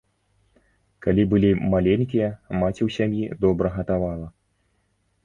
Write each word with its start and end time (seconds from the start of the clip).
Калі 1.05 1.25
былі 1.33 1.51
маленькія, 1.73 2.29
маці 2.61 2.77
ў 2.77 2.89
сям'і 2.97 3.29
добра 3.47 3.67
гатавала. 3.77 4.27